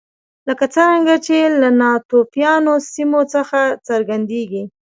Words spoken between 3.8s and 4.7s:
څرګندېږي